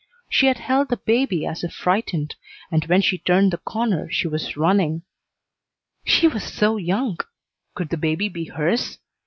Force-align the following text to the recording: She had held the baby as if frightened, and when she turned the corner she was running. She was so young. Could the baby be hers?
She 0.31 0.47
had 0.47 0.57
held 0.57 0.89
the 0.89 0.97
baby 0.97 1.45
as 1.45 1.63
if 1.63 1.73
frightened, 1.75 2.33
and 2.71 2.83
when 2.85 3.03
she 3.03 3.19
turned 3.19 3.51
the 3.51 3.59
corner 3.59 4.09
she 4.09 4.27
was 4.27 4.57
running. 4.57 5.03
She 6.07 6.27
was 6.27 6.43
so 6.43 6.77
young. 6.77 7.19
Could 7.75 7.89
the 7.91 7.97
baby 7.97 8.27
be 8.27 8.45
hers? 8.45 8.97